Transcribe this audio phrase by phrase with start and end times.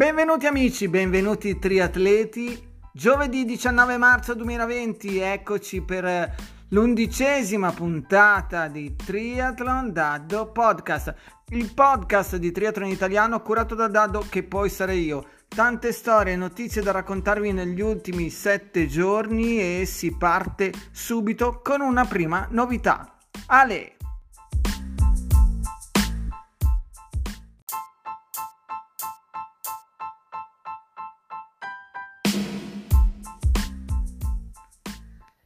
[0.00, 2.58] Benvenuti amici, benvenuti triatleti.
[2.90, 6.34] Giovedì 19 marzo 2020, eccoci per
[6.68, 11.14] l'undicesima puntata di Triathlon Daddo Podcast,
[11.48, 15.26] il podcast di triathlon italiano curato da Daddo che poi sarei io.
[15.46, 21.82] Tante storie e notizie da raccontarvi negli ultimi sette giorni e si parte subito con
[21.82, 23.18] una prima novità.
[23.48, 23.96] Ale!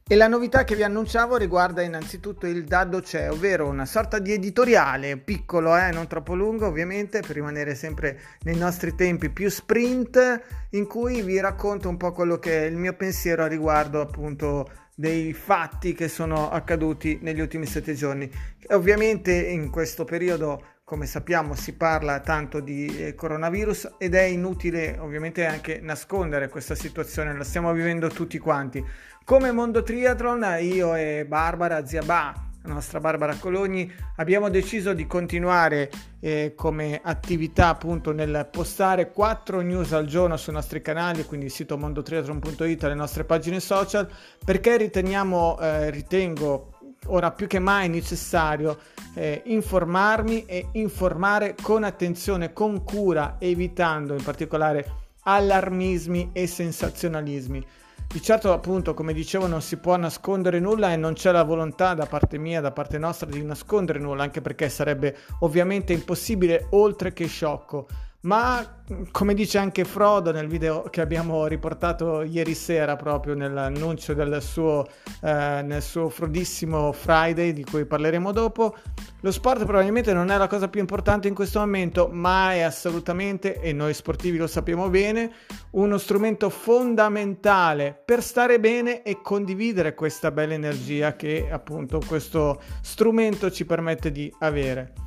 [0.07, 4.33] E la novità che vi annunciavo riguarda innanzitutto il Daddo C'è, ovvero una sorta di
[4.33, 10.67] editoriale piccolo, eh, non troppo lungo ovviamente, per rimanere sempre nei nostri tempi più sprint,
[10.69, 14.69] in cui vi racconto un po' quello che è il mio pensiero a riguardo appunto
[14.93, 18.29] dei fatti che sono accaduti negli ultimi sette giorni.
[18.67, 24.99] Ovviamente in questo periodo come sappiamo si parla tanto di eh, coronavirus ed è inutile
[24.99, 28.85] ovviamente anche nascondere questa situazione, la stiamo vivendo tutti quanti.
[29.23, 35.89] Come Mondo Triathlon io e Barbara Ziabà la nostra Barbara Cologni, abbiamo deciso di continuare
[36.19, 41.51] eh, come attività appunto nel postare 4 news al giorno sui nostri canali, quindi il
[41.51, 44.09] sito mondotriathlon.it, le nostre pagine social,
[44.43, 46.74] perché riteniamo, eh, ritengo
[47.07, 48.77] ora più che mai necessario
[49.13, 57.65] eh, informarmi e informare con attenzione, con cura, evitando in particolare allarmismi e sensazionalismi.
[58.07, 61.93] Di certo, appunto, come dicevo, non si può nascondere nulla e non c'è la volontà
[61.93, 67.11] da parte mia, da parte nostra, di nascondere nulla, anche perché sarebbe ovviamente impossibile, oltre
[67.11, 67.87] che sciocco
[68.25, 68.67] ma
[69.11, 74.85] come dice anche Frodo nel video che abbiamo riportato ieri sera proprio nell'annuncio del suo,
[75.21, 78.75] eh, nel suo frodissimo Friday di cui parleremo dopo,
[79.21, 83.59] lo sport probabilmente non è la cosa più importante in questo momento, ma è assolutamente,
[83.59, 85.31] e noi sportivi lo sappiamo bene,
[85.71, 93.49] uno strumento fondamentale per stare bene e condividere questa bella energia che appunto questo strumento
[93.49, 95.04] ci permette di avere.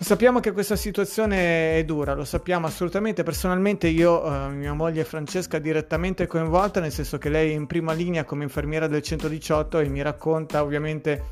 [0.00, 3.24] Sappiamo che questa situazione è dura, lo sappiamo assolutamente.
[3.24, 7.92] Personalmente io, eh, mia moglie Francesca, direttamente coinvolta, nel senso che lei è in prima
[7.92, 11.22] linea come infermiera del 118 e mi racconta ovviamente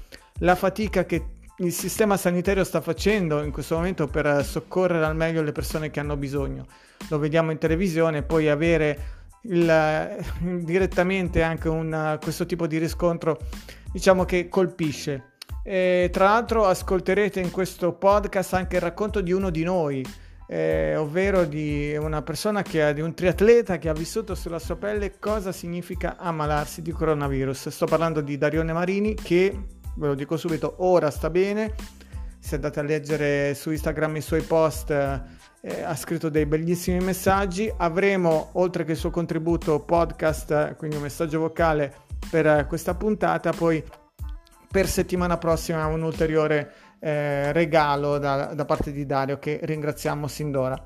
[0.40, 1.24] la fatica che
[1.58, 6.00] il sistema sanitario sta facendo in questo momento per soccorrere al meglio le persone che
[6.00, 6.66] hanno bisogno.
[7.08, 8.98] Lo vediamo in televisione, poi avere
[9.42, 13.38] il, direttamente anche un, questo tipo di riscontro,
[13.92, 15.35] diciamo che colpisce
[15.68, 20.06] e tra l'altro ascolterete in questo podcast anche il racconto di uno di noi,
[20.46, 24.76] eh, ovvero di una persona che ha, di un triatleta che ha vissuto sulla sua
[24.76, 27.70] pelle cosa significa ammalarsi di coronavirus.
[27.70, 29.58] Sto parlando di Darione Marini che,
[29.96, 31.74] ve lo dico subito, ora sta bene.
[32.38, 37.68] Se andate a leggere su Instagram i suoi post, eh, ha scritto dei bellissimi messaggi.
[37.78, 41.92] Avremo, oltre che il suo contributo podcast, quindi un messaggio vocale
[42.30, 43.82] per questa puntata, poi
[44.76, 50.50] per settimana prossima un ulteriore eh, regalo da, da, parte di Dario che ringraziamo sin
[50.50, 50.78] d'ora.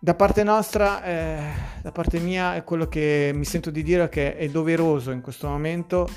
[0.00, 1.38] Da parte nostra, eh,
[1.82, 5.46] da parte mia, è quello che mi sento di dire che è doveroso in questo
[5.46, 6.08] momento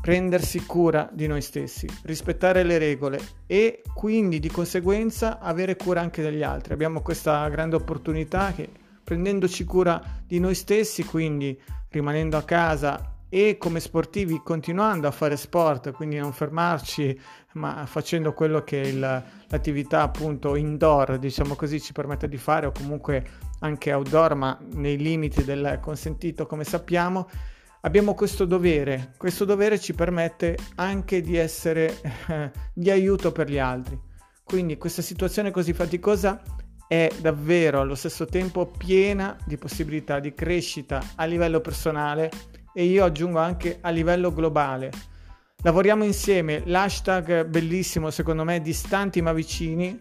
[0.00, 6.22] prendersi cura di noi stessi, rispettare le regole e quindi di conseguenza avere cura anche
[6.22, 6.72] degli altri.
[6.72, 8.70] Abbiamo questa grande opportunità che
[9.04, 11.60] prendendoci cura di noi stessi, quindi
[11.90, 17.18] rimanendo a casa e come sportivi continuando a fare sport, quindi non fermarci,
[17.54, 22.72] ma facendo quello che il, l'attività appunto indoor, diciamo così, ci permette di fare o
[22.72, 23.24] comunque
[23.60, 27.28] anche outdoor, ma nei limiti del consentito, come sappiamo,
[27.80, 29.14] abbiamo questo dovere.
[29.16, 33.98] Questo dovere ci permette anche di essere eh, di aiuto per gli altri.
[34.44, 36.40] Quindi questa situazione così faticosa
[36.86, 42.30] è davvero allo stesso tempo piena di possibilità di crescita a livello personale
[42.78, 44.90] e io aggiungo anche a livello globale.
[45.62, 49.98] Lavoriamo insieme, l'hashtag bellissimo secondo me, distanti ma vicini,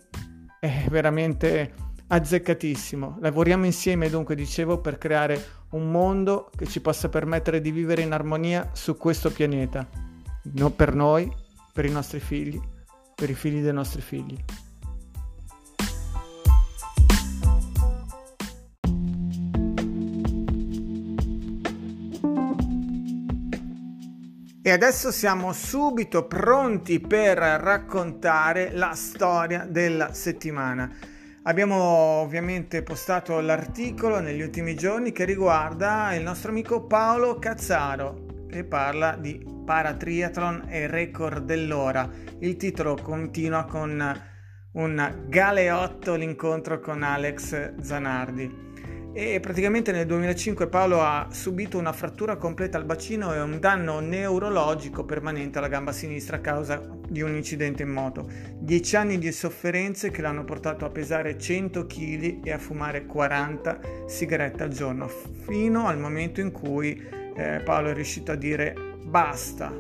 [0.60, 1.74] è veramente
[2.08, 3.20] azzeccatissimo.
[3.22, 8.12] Lavoriamo insieme dunque, dicevo, per creare un mondo che ci possa permettere di vivere in
[8.12, 9.88] armonia su questo pianeta,
[10.44, 11.32] no, per noi,
[11.72, 12.60] per i nostri figli,
[13.16, 14.36] per i figli dei nostri figli.
[24.68, 30.92] E adesso siamo subito pronti per raccontare la storia della settimana.
[31.44, 38.64] Abbiamo ovviamente postato l'articolo negli ultimi giorni che riguarda il nostro amico Paolo Cazzaro che
[38.64, 42.10] parla di paratriathlon e record dell'ora.
[42.40, 44.20] Il titolo continua con
[44.72, 48.65] un galeotto l'incontro con Alex Zanardi
[49.18, 54.02] e praticamente nel 2005 Paolo ha subito una frattura completa al bacino e un danno
[54.02, 58.30] neurologico permanente alla gamba sinistra a causa di un incidente in moto.
[58.60, 63.80] Dieci anni di sofferenze che l'hanno portato a pesare 100 kg e a fumare 40
[64.06, 67.02] sigarette al giorno, fino al momento in cui
[67.38, 69.74] eh, Paolo è riuscito a dire basta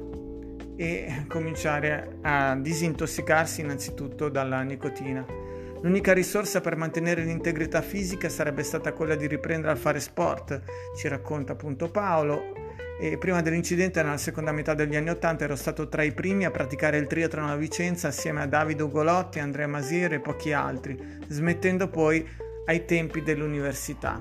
[0.78, 5.45] e cominciare a disintossicarsi innanzitutto dalla nicotina.
[5.82, 10.62] L'unica risorsa per mantenere l'integrità fisica sarebbe stata quella di riprendere a fare sport,
[10.98, 12.54] ci racconta appunto Paolo.
[12.98, 16.52] E prima dell'incidente, nella seconda metà degli anni Ottanta, ero stato tra i primi a
[16.52, 21.90] praticare il triathlon a Vicenza assieme a Davide Ugolotti, Andrea Masiere e pochi altri, smettendo
[21.90, 22.26] poi
[22.66, 24.20] ai tempi dell'università.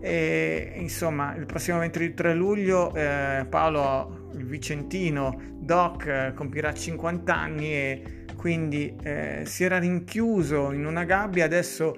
[0.00, 7.72] E insomma, il prossimo 23 luglio eh, Paolo, il vicentino Doc, eh, compirà 50 anni
[7.72, 8.02] e
[8.36, 11.96] quindi eh, si era rinchiuso in una gabbia, adesso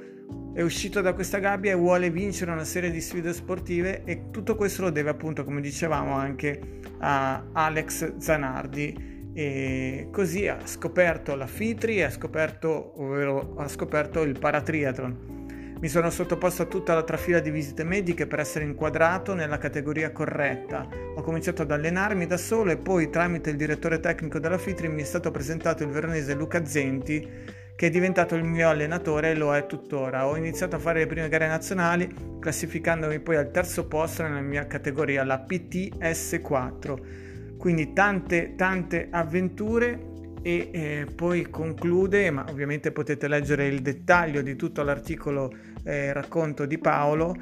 [0.54, 4.56] è uscito da questa gabbia e vuole vincere una serie di sfide sportive e tutto
[4.56, 6.60] questo lo deve appunto, come dicevamo, anche
[6.98, 14.36] a Alex Zanardi e così ha scoperto la FITRI ha scoperto, ovvero ha scoperto il
[14.38, 15.37] paratriathlon.
[15.80, 20.10] Mi sono sottoposto a tutta la trafila di visite mediche per essere inquadrato nella categoria
[20.10, 20.88] corretta.
[21.14, 25.02] Ho cominciato ad allenarmi da solo e poi tramite il direttore tecnico della FITRI mi
[25.02, 29.54] è stato presentato il veronese Luca Zenti che è diventato il mio allenatore e lo
[29.54, 30.26] è tuttora.
[30.26, 34.66] Ho iniziato a fare le prime gare nazionali classificandomi poi al terzo posto nella mia
[34.66, 37.56] categoria, la PTS4.
[37.56, 40.07] Quindi tante tante avventure
[40.42, 45.52] e eh, poi conclude, ma ovviamente potete leggere il dettaglio di tutto l'articolo
[45.84, 47.34] eh, racconto di Paolo,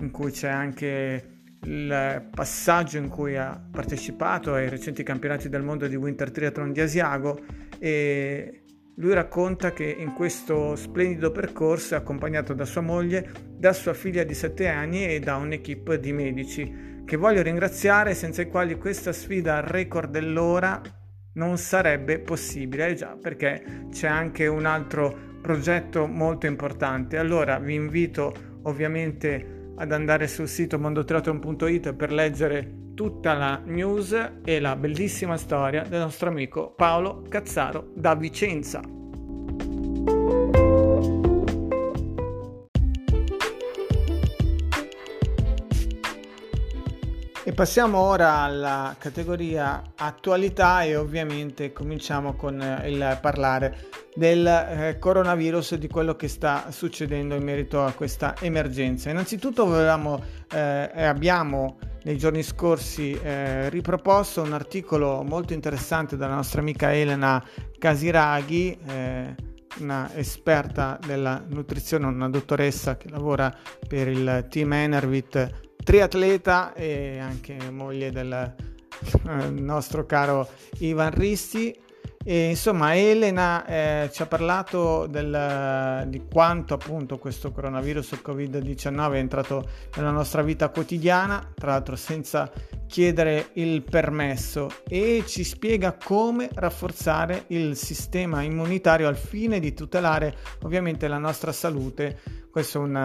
[0.00, 5.86] in cui c'è anche il passaggio in cui ha partecipato ai recenti campionati del mondo
[5.86, 7.40] di Winter Triathlon di Asiago.
[7.78, 8.62] E
[8.96, 14.24] lui racconta che in questo splendido percorso è accompagnato da sua moglie, da sua figlia
[14.24, 19.12] di 7 anni e da un'equipe di medici che voglio ringraziare senza i quali questa
[19.12, 20.80] sfida al record dell'ora
[21.34, 27.16] non sarebbe possibile, eh già, perché c'è anche un altro progetto molto importante.
[27.18, 28.32] Allora vi invito
[28.62, 35.84] ovviamente ad andare sul sito mondotriathlon.it per leggere tutta la news e la bellissima storia
[35.84, 38.82] del nostro amico Paolo Cazzaro da Vicenza.
[47.50, 54.98] E passiamo ora alla categoria attualità e ovviamente cominciamo con eh, il parlare del eh,
[55.00, 59.10] coronavirus e di quello che sta succedendo in merito a questa emergenza.
[59.10, 60.58] Innanzitutto volevamo eh,
[60.94, 67.44] abbiamo nei giorni scorsi eh, riproposto un articolo molto interessante dalla nostra amica Elena
[67.76, 69.34] Casiraghi, eh,
[69.80, 73.52] una esperta della nutrizione, una dottoressa che lavora
[73.88, 80.48] per il team Enervit triatleta e anche moglie del eh, nostro caro
[80.78, 81.78] Ivan Risti.
[82.22, 89.12] E insomma, Elena eh, ci ha parlato del, di quanto appunto questo coronavirus, il Covid-19,
[89.14, 89.66] è entrato
[89.96, 92.52] nella nostra vita quotidiana, tra l'altro senza
[92.86, 100.36] chiedere il permesso, e ci spiega come rafforzare il sistema immunitario al fine di tutelare
[100.64, 102.20] ovviamente la nostra salute.
[102.50, 102.96] Questo è un,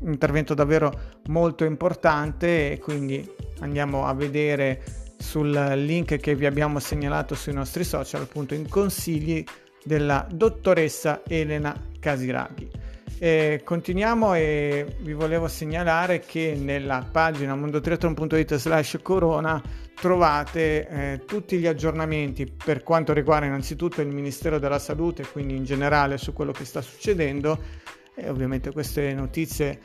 [0.00, 3.22] un intervento davvero molto importante e quindi
[3.58, 9.44] andiamo a vedere sul link che vi abbiamo segnalato sui nostri social, appunto in consigli
[9.82, 12.70] della dottoressa Elena Casiraghi.
[13.18, 19.62] E continuiamo e vi volevo segnalare che nella pagina mondotriathlon.it slash corona
[19.94, 25.64] trovate eh, tutti gli aggiornamenti per quanto riguarda innanzitutto il Ministero della Salute, quindi in
[25.64, 27.58] generale su quello che sta succedendo
[28.14, 29.78] e ovviamente queste notizie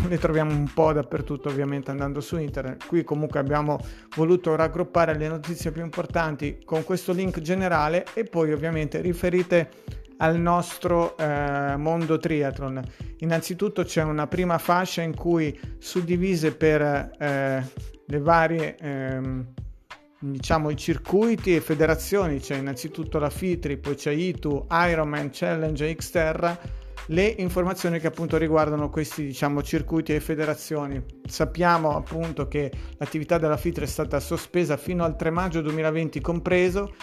[0.08, 2.86] le troviamo un po' dappertutto ovviamente andando su internet.
[2.86, 3.78] Qui comunque abbiamo
[4.16, 9.70] voluto raggruppare le notizie più importanti con questo link generale e poi ovviamente riferite
[10.18, 12.82] al nostro eh, mondo triathlon.
[13.18, 16.82] Innanzitutto c'è una prima fascia in cui suddivise per
[17.18, 17.62] eh,
[18.06, 19.46] le varie ehm,
[20.20, 22.38] diciamo i circuiti e federazioni.
[22.38, 28.90] C'è innanzitutto la FITRI poi c'è ITU Ironman Challenge Xterra le informazioni che appunto riguardano
[28.90, 31.02] questi diciamo, circuiti e federazioni.
[31.26, 36.94] Sappiamo appunto che l'attività della FITRE è stata sospesa fino al 3 maggio 2020 compreso,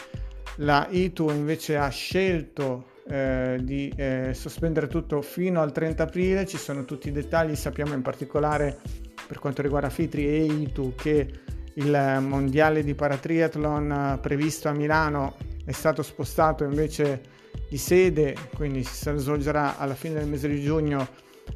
[0.57, 6.57] la ITU invece ha scelto eh, di eh, sospendere tutto fino al 30 aprile, ci
[6.57, 8.79] sono tutti i dettagli, sappiamo in particolare
[9.27, 11.29] per quanto riguarda FITRI e ITU che
[11.75, 17.30] il mondiale di paratriathlon previsto a Milano è stato spostato invece
[17.71, 21.07] di sede, quindi si svolgerà alla fine del mese di giugno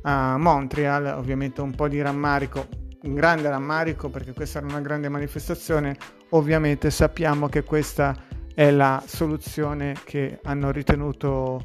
[0.03, 2.69] a Montreal, ovviamente un po' di rammarico,
[3.01, 5.98] un grande rammarico perché questa era una grande manifestazione,
[6.29, 8.15] ovviamente sappiamo che questa
[8.53, 11.62] è la soluzione che hanno ritenuto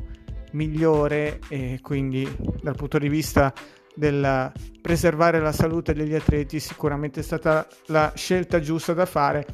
[0.51, 2.29] migliore e quindi
[2.61, 3.55] dal punto di vista
[3.95, 4.51] del
[4.83, 9.47] preservare la salute degli atleti sicuramente è stata la scelta giusta da fare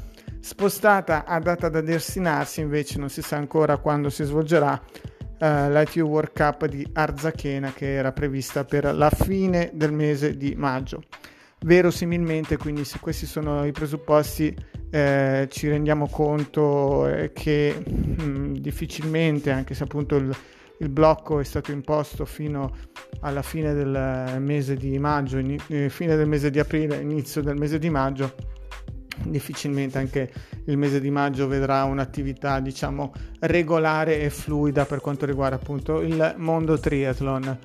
[0.47, 4.81] spostata a data da destinarsi invece non si sa ancora quando si svolgerà
[5.41, 10.55] eh, l'ITU World Cup di Arzachena che era prevista per la fine del mese di
[10.55, 11.03] maggio
[11.65, 14.57] verosimilmente quindi se questi sono i presupposti
[14.89, 20.37] eh, ci rendiamo conto eh, che mh, mm, difficilmente anche se appunto il
[20.79, 22.71] il blocco è stato imposto fino
[23.21, 27.57] alla fine del mese di maggio, in, eh, fine del mese di aprile, inizio del
[27.57, 28.56] mese di maggio.
[29.25, 30.33] Difficilmente anche
[30.67, 36.35] il mese di maggio vedrà un'attività diciamo regolare e fluida per quanto riguarda appunto il
[36.37, 37.59] mondo triathlon.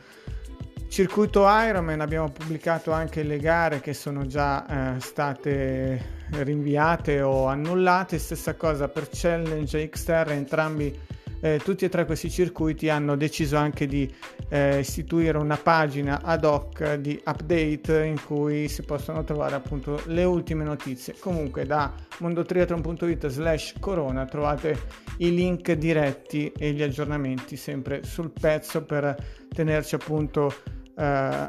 [0.92, 8.20] Circuito Ironman abbiamo pubblicato anche le gare che sono già eh, state rinviate o annullate,
[8.20, 10.94] stessa cosa per Challenge e Xterra, entrambi
[11.42, 14.10] eh, tutti e tre questi circuiti hanno deciso anche di
[14.50, 20.24] eh, istituire una pagina ad hoc di update in cui si possono trovare appunto le
[20.24, 21.16] ultime notizie.
[21.20, 24.80] Comunque da mondotriathlon.it slash corona trovate
[25.18, 29.16] i link diretti e gli aggiornamenti sempre sul pezzo per
[29.54, 30.54] tenerci appunto
[30.96, 31.48] eh,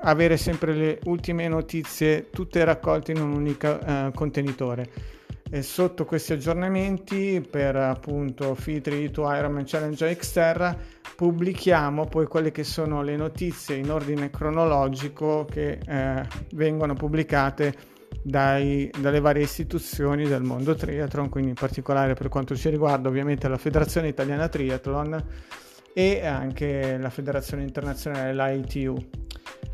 [0.00, 5.18] avere sempre le ultime notizie tutte raccolte in un unico eh, contenitore.
[5.52, 10.76] E sotto questi aggiornamenti per appunto Fitri to Ironman Challenge Xterra
[11.16, 17.74] pubblichiamo poi quelle che sono le notizie in ordine cronologico che eh, vengono pubblicate
[18.22, 23.48] dai, dalle varie istituzioni del mondo triathlon, quindi in particolare per quanto ci riguarda ovviamente
[23.48, 25.24] la Federazione Italiana Triathlon
[25.92, 29.28] e anche la Federazione Internazionale, l'ITU.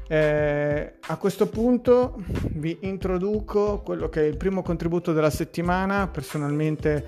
[0.09, 7.07] Eh, a questo punto vi introduco quello che è il primo contributo della settimana, personalmente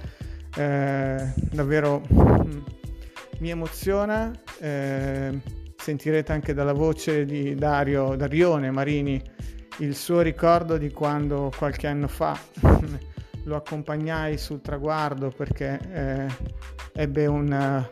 [0.57, 2.59] eh, davvero mm,
[3.39, 5.39] mi emoziona, eh,
[5.77, 9.23] sentirete anche dalla voce di Dario Darione Marini
[9.79, 12.37] il suo ricordo di quando qualche anno fa
[13.45, 16.27] lo accompagnai sul traguardo perché eh,
[16.95, 17.87] ebbe un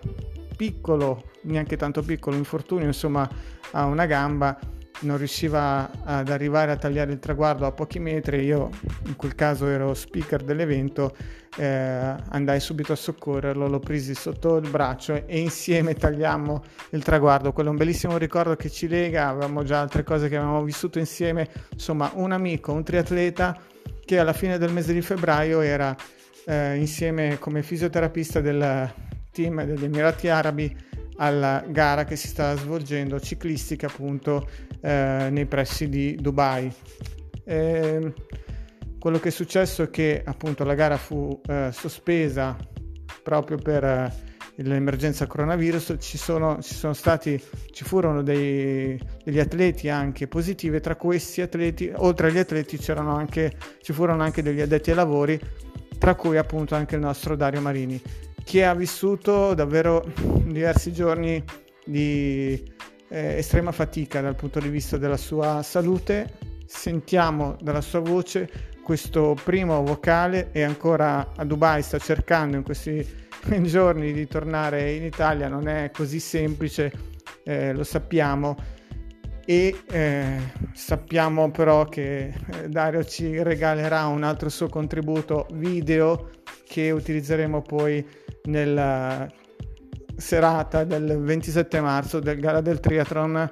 [0.56, 3.28] piccolo, neanche tanto piccolo infortunio, insomma
[3.72, 4.58] a una gamba
[5.00, 8.70] non riusciva ad arrivare a tagliare il traguardo a pochi metri, io
[9.06, 11.14] in quel caso ero speaker dell'evento,
[11.56, 17.52] eh, andai subito a soccorrerlo, l'ho presi sotto il braccio e insieme tagliammo il traguardo.
[17.52, 20.98] Quello è un bellissimo ricordo che ci lega, avevamo già altre cose che avevamo vissuto
[20.98, 23.58] insieme, insomma un amico, un triatleta
[24.04, 25.94] che alla fine del mese di febbraio era
[26.46, 28.92] eh, insieme come fisioterapista del
[29.32, 30.84] team degli Emirati Arabi
[31.16, 34.48] alla gara che si sta svolgendo ciclistica appunto
[34.80, 36.72] eh, nei pressi di Dubai.
[37.44, 38.12] E
[38.98, 42.56] quello che è successo è che appunto la gara fu eh, sospesa
[43.22, 44.12] proprio per eh,
[44.56, 47.40] l'emergenza coronavirus, ci sono, ci sono stati,
[47.72, 53.52] ci furono dei, degli atleti anche positivi, tra questi atleti, oltre agli atleti anche,
[53.82, 55.38] ci furono anche degli addetti ai lavori,
[55.98, 58.00] tra cui appunto anche il nostro Dario Marini
[58.46, 60.04] che ha vissuto davvero
[60.44, 61.42] diversi giorni
[61.84, 62.62] di
[63.08, 66.54] eh, estrema fatica dal punto di vista della sua salute.
[66.66, 73.04] Sentiamo dalla sua voce questo primo vocale e ancora a Dubai sta cercando in questi
[73.62, 76.92] giorni di tornare in Italia, non è così semplice,
[77.42, 78.56] eh, lo sappiamo
[79.44, 80.38] e eh,
[80.72, 86.30] sappiamo però che eh, Dario ci regalerà un altro suo contributo video
[86.64, 88.06] che utilizzeremo poi
[88.44, 89.28] nella
[90.16, 93.50] serata del 27 marzo del Gara del Triathlon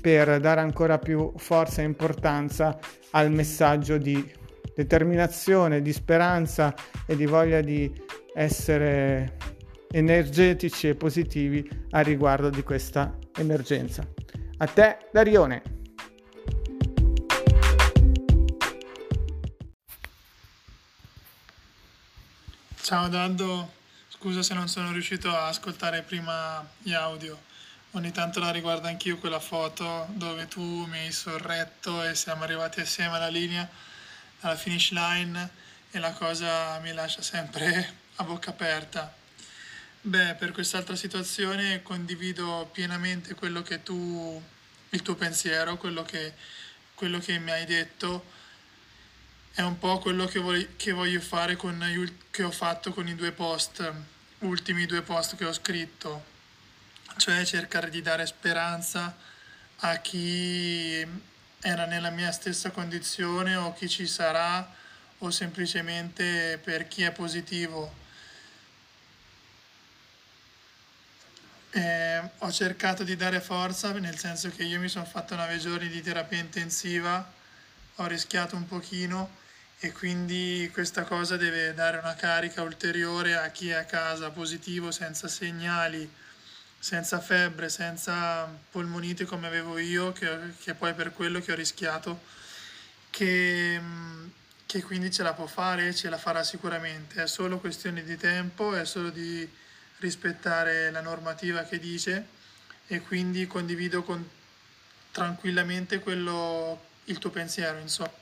[0.00, 2.78] per dare ancora più forza e importanza
[3.10, 4.32] al messaggio di
[4.74, 6.74] determinazione, di speranza
[7.06, 7.92] e di voglia di
[8.34, 9.36] essere
[9.90, 14.06] energetici e positivi a riguardo di questa emergenza.
[14.58, 15.62] A te, Darione.
[22.82, 23.68] Ciao Daddo,
[24.20, 27.40] Scusa se non sono riuscito a ascoltare prima gli audio.
[27.92, 32.82] Ogni tanto la riguardo anch'io quella foto dove tu mi hai sorretto e siamo arrivati
[32.82, 33.66] assieme alla linea,
[34.40, 35.48] alla finish line
[35.90, 39.10] e la cosa mi lascia sempre a bocca aperta.
[40.02, 44.42] Beh, per quest'altra situazione condivido pienamente quello che tu,
[44.90, 46.34] il tuo pensiero, quello che,
[46.94, 48.22] quello che mi hai detto
[49.54, 51.82] è un po' quello che, voglio, fare con
[52.30, 54.09] che ho fatto con i due post
[54.40, 56.24] ultimi due post che ho scritto,
[57.16, 59.14] cioè cercare di dare speranza
[59.80, 61.06] a chi
[61.60, 64.78] era nella mia stessa condizione o chi ci sarà
[65.18, 67.98] o semplicemente per chi è positivo.
[71.72, 75.88] Eh, ho cercato di dare forza nel senso che io mi sono fatto nove giorni
[75.88, 77.32] di terapia intensiva,
[77.96, 79.38] ho rischiato un pochino
[79.80, 84.90] e quindi questa cosa deve dare una carica ulteriore a chi è a casa positivo
[84.90, 86.08] senza segnali
[86.80, 92.22] senza febbre, senza polmonite come avevo io, che, che poi per quello che ho rischiato,
[93.10, 93.78] che,
[94.64, 97.22] che quindi ce la può fare e ce la farà sicuramente.
[97.22, 99.46] È solo questione di tempo, è solo di
[99.98, 102.38] rispettare la normativa che dice
[102.86, 104.26] e quindi condivido con,
[105.12, 108.19] tranquillamente quello, il tuo pensiero, insomma.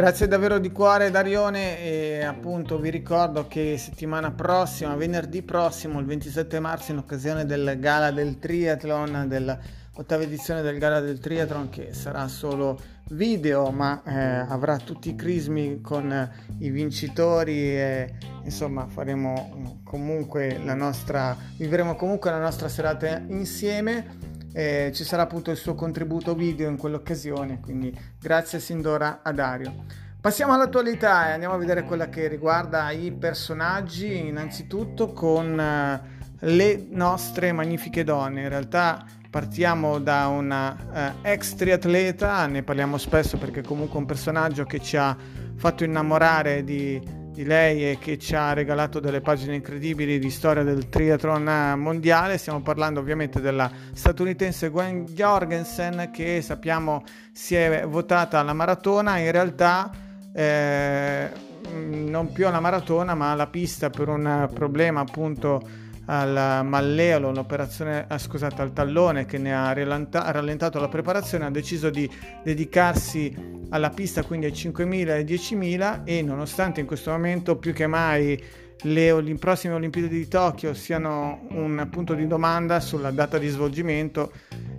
[0.00, 6.06] Grazie davvero di cuore Darione e appunto vi ricordo che settimana prossima, venerdì prossimo, il
[6.06, 11.92] 27 marzo, in occasione del Gala del Triathlon, dell'ottava edizione del Gala del Triathlon che
[11.92, 12.80] sarà solo
[13.10, 16.30] video ma eh, avrà tutti i crismi con
[16.60, 18.14] i vincitori e
[18.44, 25.50] insomma faremo comunque la nostra, vivremo comunque la nostra serata insieme eh, ci sarà appunto
[25.50, 29.84] il suo contributo video in quell'occasione, quindi grazie sin d'ora a Dario.
[30.20, 36.86] Passiamo all'attualità e andiamo a vedere quella che riguarda i personaggi, innanzitutto con uh, le
[36.90, 38.42] nostre magnifiche donne.
[38.42, 44.06] In realtà partiamo da una uh, ex triatleta, ne parliamo spesso perché comunque è un
[44.06, 45.16] personaggio che ci ha
[45.56, 47.00] fatto innamorare di
[47.40, 52.36] di lei e che ci ha regalato delle pagine incredibili di storia del triathlon mondiale.
[52.36, 59.32] Stiamo parlando ovviamente della statunitense Gwen Jorgensen che sappiamo si è votata alla maratona, in
[59.32, 59.90] realtà
[60.34, 61.30] eh,
[61.72, 68.18] non più alla maratona ma alla pista per un problema appunto al malleolo, un'operazione, ah,
[68.18, 72.10] scusate, al tallone che ne ha rallentato la preparazione, ha deciso di
[72.42, 73.32] dedicarsi
[73.70, 77.86] alla pista, quindi ai 5.000 e ai 10.000 e nonostante in questo momento più che
[77.86, 78.42] mai
[78.82, 84.32] le, le prossime Olimpiadi di Tokyo siano un punto di domanda sulla data di svolgimento,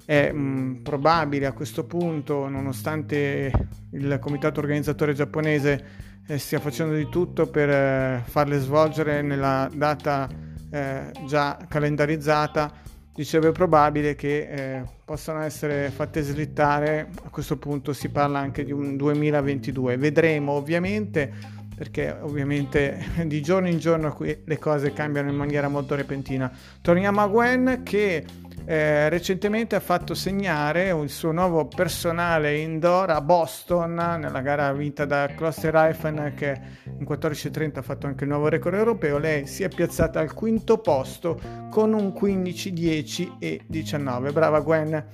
[0.04, 3.52] è mh, mm, probabile a questo punto, nonostante
[3.92, 10.50] il comitato organizzatore giapponese eh, stia facendo di tutto per eh, farle svolgere nella data
[10.72, 12.72] eh, già calendarizzata,
[13.14, 18.64] dicevo è probabile che eh, possano essere fatte slittare, a questo punto si parla anche
[18.64, 19.98] di un 2022.
[19.98, 25.96] Vedremo ovviamente perché ovviamente di giorno in giorno qui le cose cambiano in maniera molto
[25.96, 26.52] repentina.
[26.80, 28.24] Torniamo a Gwen che
[28.66, 35.06] eh, recentemente ha fatto segnare il suo nuovo personale indoor a Boston nella gara vinta
[35.06, 39.18] da Kloster Reifen che in 14.30 ha fatto anche il nuovo record europeo.
[39.18, 44.32] Lei si è piazzata al quinto posto con un 15, 10 e 19.
[44.32, 45.06] Brava Gwen.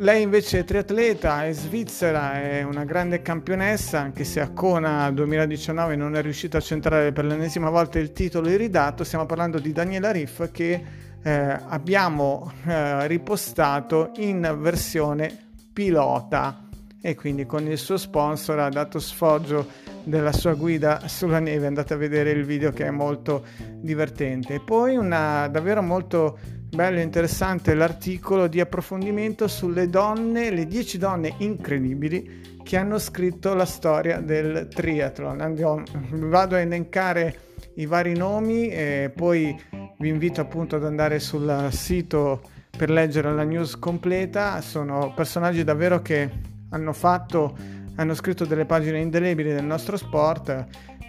[0.00, 5.96] Lei invece è triatleta, è svizzera, è una grande campionessa, anche se a Kona 2019
[5.96, 9.02] non è riuscita a centrare per l'ennesima volta il titolo iridato.
[9.02, 16.64] Stiamo parlando di Daniela Riff che eh, abbiamo eh, ripostato in versione pilota.
[17.00, 19.66] E quindi con il suo sponsor ha dato sfoggio
[20.02, 21.66] della sua guida sulla neve.
[21.66, 23.44] Andate a vedere il video che è molto
[23.80, 24.54] divertente.
[24.54, 26.38] E poi una davvero molto
[26.70, 33.54] bello e interessante l'articolo di approfondimento sulle donne le 10 donne incredibili che hanno scritto
[33.54, 35.40] la storia del triathlon.
[35.40, 39.56] Andiamo, vado a elencare i vari nomi e poi
[39.98, 42.42] vi invito appunto ad andare sul sito
[42.76, 44.60] per leggere la news completa.
[44.60, 46.30] Sono personaggi davvero che
[46.70, 47.56] hanno fatto,
[47.96, 50.66] hanno scritto delle pagine indelebili del nostro sport.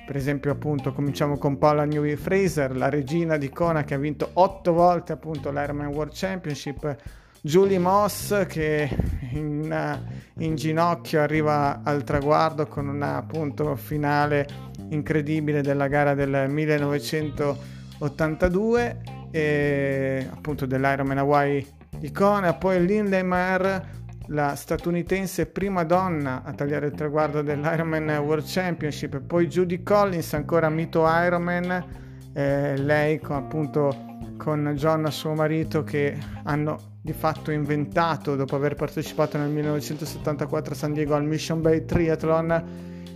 [0.07, 4.31] Per esempio, appunto, cominciamo con Paula Newey Fraser, la regina di Kona che ha vinto
[4.33, 6.95] otto volte appunto l'Ironman World Championship.
[7.41, 8.89] Julie Moss che
[9.31, 10.01] in,
[10.39, 14.45] in, ginocchio arriva al traguardo con una appunto finale
[14.89, 21.65] incredibile della gara del 1900 82 e appunto dell'Ironman Hawaii
[21.97, 28.45] di Kona, poi Lindley Maher, la statunitense prima donna a tagliare il traguardo dell'Ironman World
[28.45, 31.85] Championship, poi Judy Collins, ancora mito Ironman,
[32.33, 34.07] eh, lei con, appunto
[34.37, 40.75] con John, suo marito, che hanno di fatto inventato, dopo aver partecipato nel 1974 a
[40.75, 42.63] San Diego al Mission Bay Triathlon,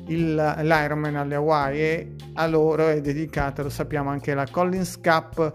[0.08, 5.54] il, l'Ironman alle Hawaii e a loro è dedicata, lo sappiamo, anche la Collins Cup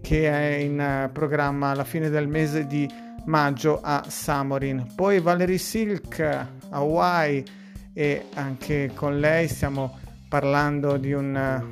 [0.00, 2.88] che è in eh, programma alla fine del mese di
[3.26, 4.86] maggio a Samorin.
[4.94, 7.44] Poi Valerie Silk, Hawaii
[7.92, 9.98] e anche con lei stiamo
[10.28, 11.62] parlando di un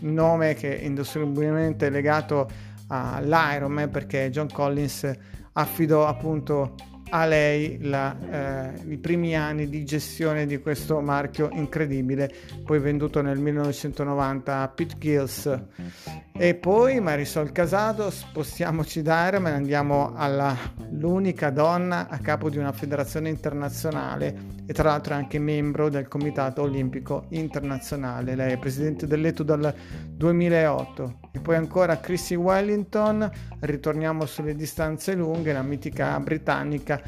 [0.00, 0.78] nome che
[1.86, 2.48] è legato
[2.88, 5.10] all'Ironman perché John Collins
[5.52, 6.74] affidò appunto
[7.10, 12.32] a lei la, eh, i primi anni di gestione di questo marchio incredibile,
[12.64, 15.60] poi venduto nel 1990 a Pete Gills.
[16.32, 23.28] E poi Marisol Casado, spostiamoci da Ironman, andiamo all'unica donna a capo di una federazione
[23.28, 28.34] internazionale e tra l'altro è anche membro del Comitato Olimpico Internazionale.
[28.34, 29.74] Lei è presidente dell'ETU dal
[30.10, 31.20] 2008.
[31.36, 36.98] E poi ancora Chrissy Wellington, ritorniamo sulle distanze lunghe, la mitica britannica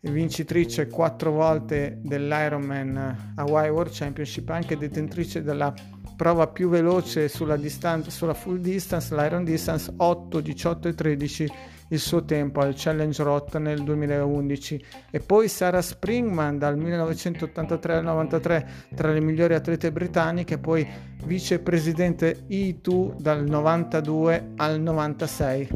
[0.00, 5.72] vincitrice quattro volte dell'Ironman Hawaii World Championship, anche detentrice della
[6.16, 11.52] prova più veloce sulla, distanza, sulla full distance, l'Iron Distance 8, 18 e 13
[11.88, 18.04] il suo tempo al Challenge Rot nel 2011 e poi Sarah Springman dal 1983 al
[18.04, 20.86] 93 tra le migliori atlete britanniche poi
[21.24, 25.68] vicepresidente E2 dal 92 al 96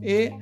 [0.00, 0.36] e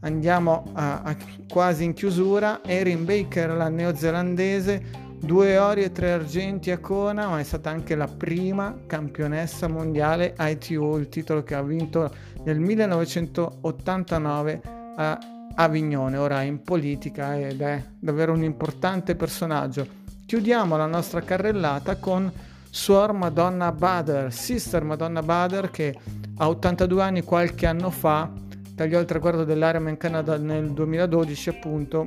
[0.00, 1.16] andiamo a, a
[1.48, 7.40] quasi in chiusura Erin Baker la neozelandese due ori e tre argenti a Kona ma
[7.40, 12.10] è stata anche la prima campionessa mondiale ITU il titolo che ha vinto
[12.44, 14.60] nel 1989
[14.96, 15.18] a
[15.58, 19.86] Avignone ora in politica ed è davvero un importante personaggio.
[20.26, 22.30] Chiudiamo la nostra carrellata con
[22.68, 25.98] Suor Madonna Bader Sister Madonna Bader che
[26.36, 28.30] a 82 anni qualche anno fa
[28.74, 32.06] tagliò il traguardo dell'Ironman Canada nel 2012 appunto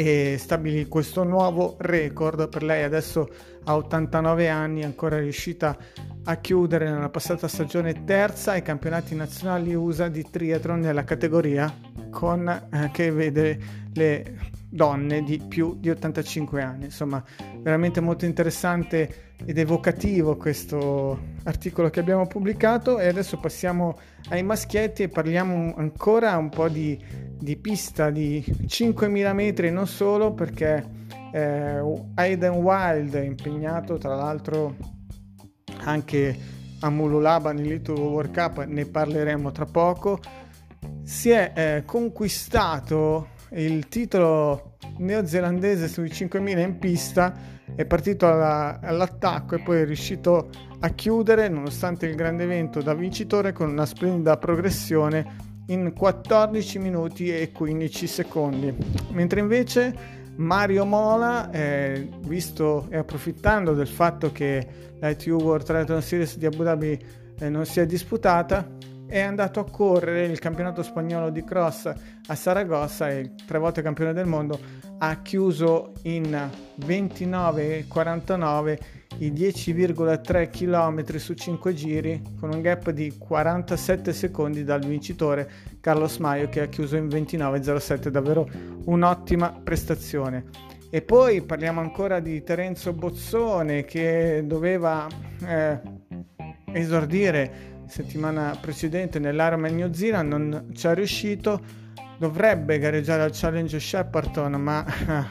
[0.00, 3.28] e stabilì questo nuovo record per lei adesso
[3.64, 5.76] a 89 anni ancora riuscita
[6.24, 11.70] a chiudere nella passata stagione terza ai campionati nazionali USA di triathlon nella categoria
[12.08, 13.58] con, eh, che vede
[13.92, 14.38] le
[14.70, 16.84] donne di più di 85 anni.
[16.84, 17.22] Insomma,
[17.58, 23.98] veramente molto interessante ed evocativo questo articolo che abbiamo pubblicato e adesso passiamo
[24.30, 26.98] ai maschietti e parliamo ancora un po' di,
[27.40, 30.84] di pista di 5.000 metri, non solo perché
[31.32, 31.82] eh,
[32.14, 34.76] Aiden Wild impegnato tra l'altro
[35.84, 36.38] anche
[36.80, 40.20] a Mululaba nell'Elite World Cup, ne parleremo tra poco,
[41.02, 47.34] si è eh, conquistato il titolo neozelandese sui 5000 in pista
[47.74, 50.50] è partito alla, all'attacco e poi è riuscito
[50.80, 57.34] a chiudere nonostante il grande evento da vincitore con una splendida progressione in 14 minuti
[57.34, 58.74] e 15 secondi.
[59.10, 64.66] Mentre invece Mario Mola eh, visto e approfittando del fatto che
[65.00, 66.98] l'ITU World Triathlon Series di Abu Dhabi
[67.38, 71.92] eh, non si è disputata è andato a correre il campionato spagnolo di cross
[72.26, 74.56] a Saragossa e tre volte campione del mondo
[74.98, 76.48] ha chiuso in
[76.80, 78.78] 29,49
[79.18, 86.16] i 10,3 km su 5 giri con un gap di 47 secondi dal vincitore Carlos
[86.18, 88.48] Maio che ha chiuso in 29,07 davvero
[88.84, 90.44] un'ottima prestazione.
[90.90, 95.06] E poi parliamo ancora di Terenzo Bozzone che doveva
[95.46, 95.80] eh,
[96.72, 101.60] esordire settimana precedente nell'Ironman New Zealand non ci è riuscito
[102.20, 104.84] dovrebbe gareggiare al Challenge Shepparton ma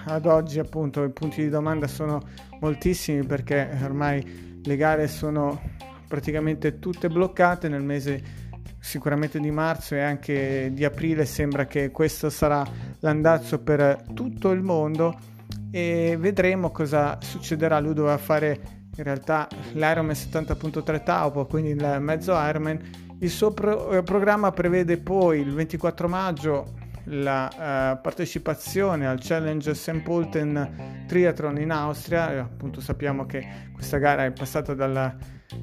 [0.05, 2.19] ad oggi appunto i punti di domanda sono
[2.61, 5.61] moltissimi perché ormai le gare sono
[6.07, 7.69] praticamente tutte bloccate.
[7.69, 8.47] Nel mese
[8.79, 12.65] sicuramente di marzo e anche di aprile sembra che questo sarà
[13.01, 15.15] l'andazzo per tutto il mondo.
[15.69, 17.79] E vedremo cosa succederà.
[17.79, 18.59] Lui doveva fare
[18.97, 22.79] in realtà l'Ironman 70.3 Taupo, quindi il mezzo Ironman.
[23.19, 26.77] Il suo pro- eh, programma prevede poi il 24 maggio
[27.09, 27.49] la
[27.97, 30.01] uh, partecipazione al Challenge St.
[30.01, 35.15] Pölten Triathlon in Austria, appunto sappiamo che questa gara è passata dalla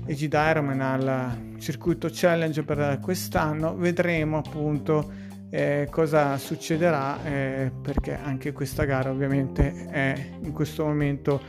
[0.07, 8.53] Egida Ironman al circuito Challenge per quest'anno, vedremo appunto eh, cosa succederà eh, perché anche
[8.53, 11.41] questa gara ovviamente è in questo momento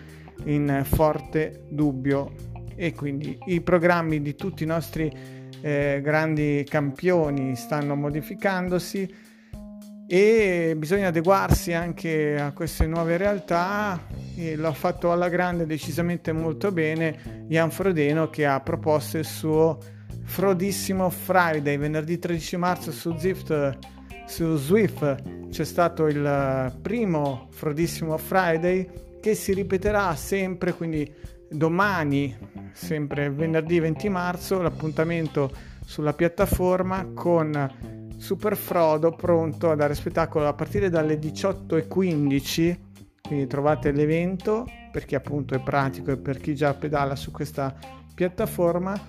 [0.46, 2.32] in forte dubbio.
[2.76, 5.12] E quindi i programmi di tutti i nostri
[5.62, 9.26] eh, grandi campioni stanno modificandosi
[10.08, 16.72] e bisogna adeguarsi anche a queste nuove realtà e l'ha fatto alla grande decisamente molto
[16.72, 19.78] bene Jan Frodeno che ha proposto il suo
[20.24, 23.78] Frodissimo Friday venerdì 13 marzo su Zift
[24.28, 31.12] su Swift c'è stato il primo Frodissimo Friday che si ripeterà sempre, quindi
[31.50, 32.36] domani,
[32.74, 35.52] sempre venerdì 20 marzo, l'appuntamento
[35.86, 42.86] sulla piattaforma con Super Frodo pronto a dare spettacolo a partire dalle 18.15
[43.28, 47.76] quindi trovate l'evento per chi appunto è pratico e per chi già pedala su questa
[48.16, 49.00] piattaforma.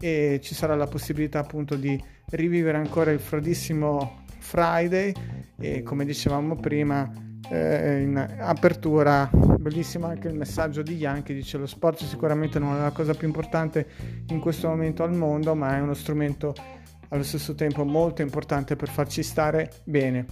[0.00, 2.00] E ci sarà la possibilità appunto di
[2.30, 5.12] rivivere ancora il freddissimo Friday.
[5.58, 7.10] E come dicevamo prima
[7.50, 12.80] eh, in apertura bellissimo anche il messaggio di Yankee dice lo sport sicuramente non è
[12.80, 13.86] la cosa più importante
[14.28, 16.54] in questo momento al mondo ma è uno strumento
[17.08, 20.26] allo stesso tempo molto importante per farci stare bene.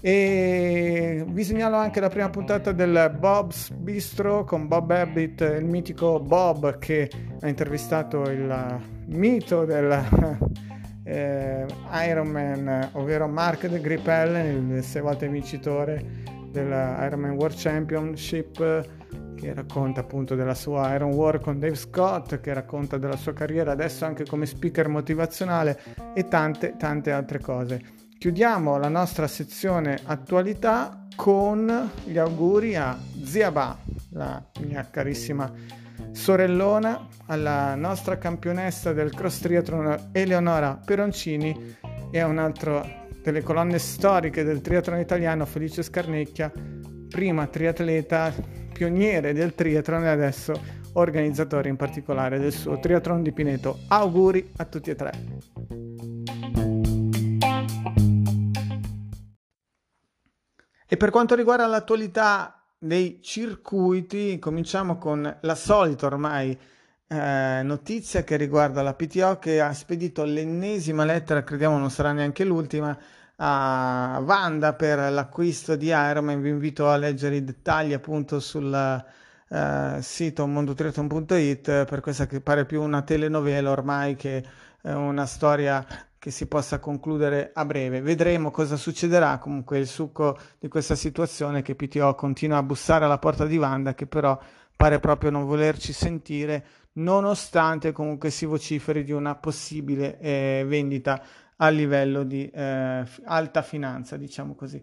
[0.00, 6.20] E vi segnalo anche la prima puntata del Bob's Bistro con Bob Abbott, il mitico
[6.20, 10.38] Bob che ha intervistato il mito del
[11.02, 16.04] eh, Ironman, ovvero Mark de Gripel, il sei volte vincitore
[16.50, 18.86] dell'Ironman World Championship
[19.36, 23.70] che racconta appunto della sua Iron War con Dave Scott, che racconta della sua carriera
[23.70, 25.78] adesso anche come speaker motivazionale
[26.14, 27.80] e tante tante altre cose.
[28.18, 33.76] Chiudiamo la nostra sezione attualità con gli auguri a Zia Ba,
[34.10, 35.52] la mia carissima
[36.12, 41.76] sorellona, alla nostra campionessa del cross triathlon Eleonora Peroncini
[42.10, 46.50] e a un altro delle colonne storiche del triathlon italiano Felice Scarnecchia,
[47.08, 48.32] prima triatleta,
[48.76, 50.52] pioniere del triathlon e adesso
[50.92, 53.78] organizzatore in particolare del suo triathlon di Pineto.
[53.88, 55.12] Auguri a tutti e tre.
[60.88, 66.56] E per quanto riguarda l'attualità dei circuiti, cominciamo con la solita ormai
[67.08, 72.44] eh, notizia che riguarda la PTO che ha spedito l'ennesima lettera, crediamo non sarà neanche
[72.44, 72.96] l'ultima,
[73.36, 76.40] a Vanda per l'acquisto di Ironman.
[76.40, 78.72] Vi invito a leggere i dettagli appunto sul
[79.48, 84.44] eh, sito mondotriathlon.it per questa che pare più una telenovela ormai che
[84.86, 85.84] una storia
[86.18, 88.00] che si possa concludere a breve.
[88.00, 89.38] Vedremo cosa succederà.
[89.38, 93.56] Comunque il succo di questa situazione è che PTO continua a bussare alla porta di
[93.56, 94.38] Wanda che però
[94.76, 101.22] pare proprio non volerci sentire nonostante comunque si vociferi di una possibile eh, vendita
[101.56, 104.82] a livello di eh, alta finanza, diciamo così.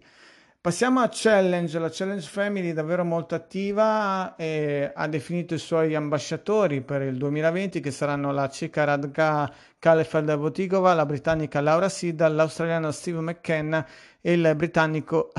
[0.64, 5.94] Passiamo a Challenge, la Challenge Family è davvero molto attiva e ha definito i suoi
[5.94, 12.30] ambasciatori per il 2020 che saranno la ceca Radka Kalefeld Votigova, la britannica Laura Sida,
[12.30, 13.86] l'australiano Steve McKenna
[14.22, 15.34] e il britannico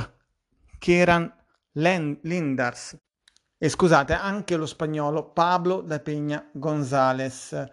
[0.79, 1.33] Kieran
[1.73, 2.95] Lindars.
[3.57, 7.65] E scusate, anche lo spagnolo Pablo da Peña González.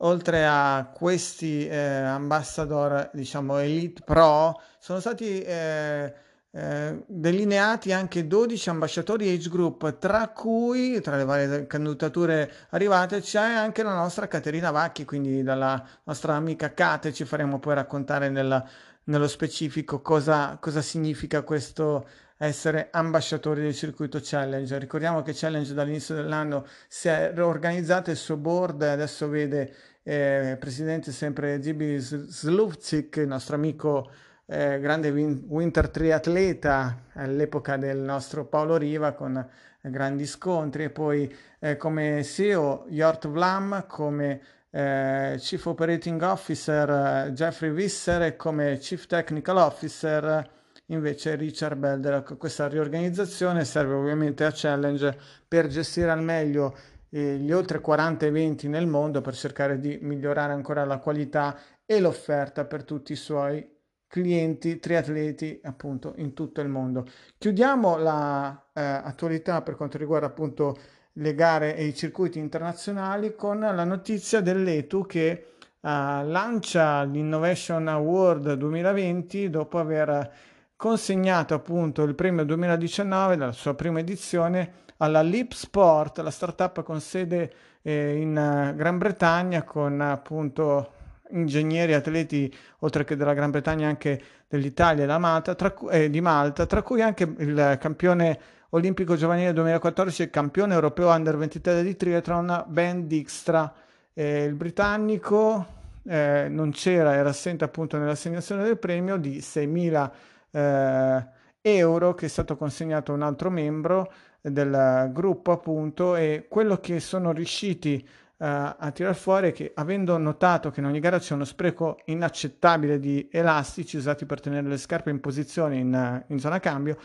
[0.00, 6.12] Oltre a questi eh, ambassador, diciamo Elite Pro, sono stati eh,
[6.50, 13.40] eh, delineati anche 12 ambasciatori age group, tra cui, tra le varie candidature arrivate, c'è
[13.40, 17.12] anche la nostra Caterina Vacchi, quindi dalla nostra amica Kate.
[17.12, 18.66] Ci faremo poi raccontare nella,
[19.04, 22.06] nello specifico cosa, cosa significa questo
[22.38, 24.78] essere ambasciatori del circuito Challenge.
[24.78, 31.12] Ricordiamo che Challenge dall'inizio dell'anno si è riorganizzato il suo board adesso vede eh, presidente
[31.12, 34.10] sempre Gibi Sluvcik, il nostro amico
[34.46, 39.44] eh, grande win- winter triatleta all'epoca del nostro Paolo Riva con
[39.80, 47.70] grandi scontri e poi eh, come CEO Jort Vlam, come eh, Chief Operating Officer Jeffrey
[47.70, 50.54] Visser e come Chief Technical Officer
[50.86, 52.22] invece Richard Belder.
[52.38, 56.76] Questa riorganizzazione serve ovviamente a Challenge per gestire al meglio
[57.10, 62.00] eh, gli oltre 40 eventi nel mondo per cercare di migliorare ancora la qualità e
[62.00, 63.74] l'offerta per tutti i suoi
[64.08, 67.06] clienti triatleti appunto in tutto il mondo.
[67.38, 70.76] Chiudiamo l'attualità eh, per quanto riguarda appunto
[71.18, 75.46] le gare e i circuiti internazionali con la notizia dell'ETU che eh,
[75.80, 84.84] lancia l'Innovation Award 2020 dopo aver consegnato appunto il premio 2019 dalla sua prima edizione
[84.98, 90.92] alla Leap Sport, la startup con sede eh, in uh, Gran Bretagna con appunto
[91.30, 96.66] ingegneri atleti, oltre che della Gran Bretagna, anche dell'Italia e Malta, tra, eh, di Malta,
[96.66, 98.38] tra cui anche il campione
[98.70, 103.72] olimpico giovanile 2014 e campione europeo under 23 di triathlon Ben Dijkstra.
[104.12, 105.66] Eh, il britannico
[106.06, 110.10] eh, non c'era, era assente appunto nell'assegnazione del premio di 6.000
[110.56, 111.26] eh,
[111.60, 117.00] euro che è stato consegnato a un altro membro del gruppo appunto e quello che
[117.00, 121.44] sono riusciti uh, a tirar fuori che avendo notato che in ogni gara c'è uno
[121.44, 126.96] spreco inaccettabile di elastici usati per tenere le scarpe in posizione in, in zona cambio,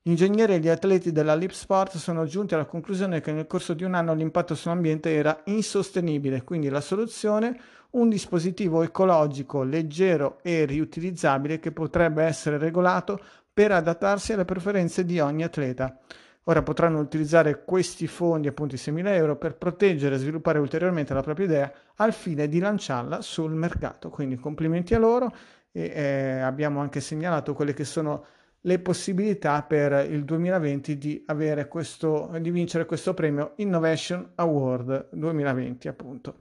[0.00, 3.74] gli ingegneri e gli atleti della Lip Sport sono giunti alla conclusione che nel corso
[3.74, 10.64] di un anno l'impatto sull'ambiente era insostenibile, quindi la soluzione un dispositivo ecologico, leggero e
[10.64, 13.20] riutilizzabile che potrebbe essere regolato
[13.52, 15.98] per adattarsi alle preferenze di ogni atleta.
[16.44, 21.22] ora potranno utilizzare questi fondi, appunto i 6.000 euro, per proteggere e sviluppare ulteriormente la
[21.22, 24.08] propria idea al fine di lanciarla sul mercato.
[24.08, 25.30] Quindi complimenti a loro
[25.70, 28.24] e eh, abbiamo anche segnalato quelle che sono
[28.62, 31.24] le possibilità per il 2020 di,
[31.68, 36.40] questo, di vincere questo premio Innovation Award 2020 appunto.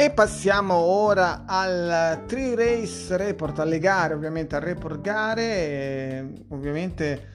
[0.00, 6.34] E passiamo ora al Tree Race Report, alle gare, ovviamente al report gare.
[6.50, 7.30] Ovviamente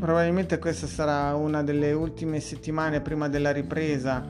[0.00, 4.24] probabilmente questa sarà una delle ultime settimane prima della ripresa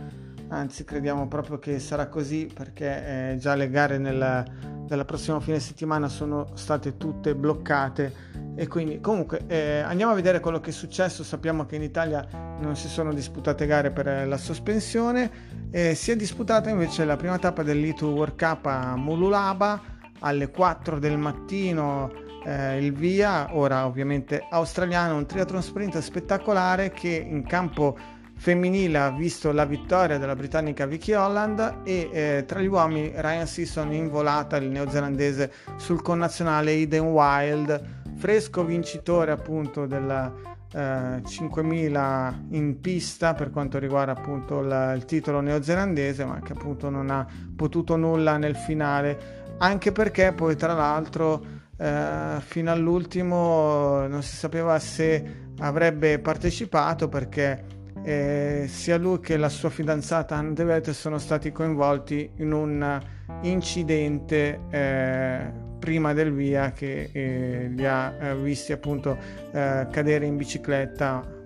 [0.49, 4.45] anzi crediamo proprio che sarà così perché eh, già le gare nel,
[4.87, 8.13] della prossima fine settimana sono state tutte bloccate
[8.59, 11.23] e quindi comunque eh, andiamo a vedere quello che è successo.
[11.23, 12.27] Sappiamo che in Italia
[12.59, 15.31] non si sono disputate gare per la sospensione.
[15.71, 19.81] Eh, si è disputata invece la prima tappa dell'E2 World Cup a Mululaba
[20.19, 22.11] alle 4 del mattino
[22.45, 23.57] eh, il via.
[23.57, 27.97] Ora ovviamente australiano un triathlon sprint spettacolare che in campo
[28.39, 33.47] femminile ha visto la vittoria della britannica Vicky Holland e eh, tra gli uomini Ryan
[33.47, 40.35] Season in volata, il neozelandese sul connazionale Eden Wild, fresco vincitore appunto della
[40.73, 46.91] eh, 5000 in pista per quanto riguarda appunto la, il titolo neozelandese, ma che appunto
[46.91, 51.45] non ha potuto nulla nel finale, anche perché poi tra l'altro
[51.79, 57.65] eh, fino all'ultimo non si sapeva se avrebbe partecipato perché
[58.03, 63.01] eh, sia lui che la sua fidanzata Anne DeVete sono stati coinvolti in un
[63.43, 69.17] incidente eh, prima del via che eh, li ha eh, visti appunto
[69.53, 71.37] eh, cadere in bicicletta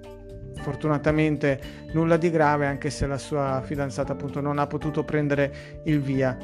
[0.61, 1.61] fortunatamente
[1.93, 6.37] nulla di grave anche se la sua fidanzata appunto non ha potuto prendere il via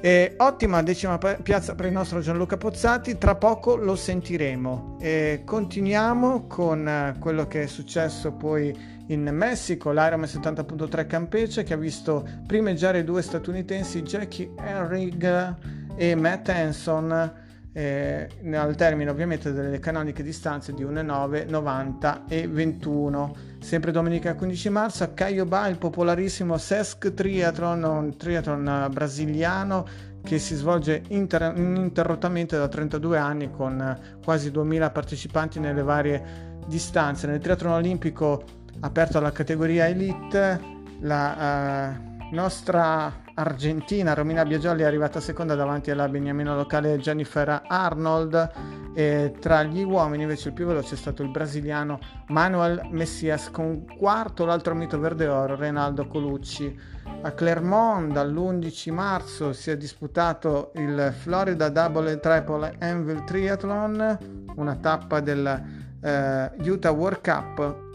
[0.00, 4.98] e ottima decima piazza per il nostro Gianluca Pozzati, tra poco lo sentiremo.
[5.00, 8.72] E continuiamo con eh, quello che è successo poi
[9.08, 15.56] in Messico, l'Ironman 70.3 Campeche che ha visto primeggiare due statunitensi Jackie Henrig
[15.98, 17.32] e Matt Hanson
[17.72, 23.36] eh, al termine ovviamente delle canoniche distanze di 1,9, 90 e 21.
[23.58, 29.86] Sempre domenica 15 marzo a Caiobá il popolarissimo Sesc Triathlon, un triathlon brasiliano
[30.22, 37.26] che si svolge inter- ininterrottamente da 32 anni con quasi 2000 partecipanti nelle varie distanze.
[37.26, 38.44] Nel triathlon olimpico
[38.80, 40.60] aperto alla categoria Elite,
[41.00, 41.96] la
[42.30, 48.50] uh, nostra argentina Romina Biagioli è arrivata seconda davanti alla beniamino locale Jennifer Arnold.
[48.94, 53.84] E tra gli uomini invece il più veloce è stato il brasiliano Manuel Messias con
[53.96, 56.76] quarto l'altro mito verde oro Renaldo Colucci.
[57.22, 64.76] A Clermont dall'11 marzo si è disputato il Florida Double e Triple Anvil Triathlon una
[64.76, 65.62] tappa del
[66.00, 67.87] uh, Utah World Cup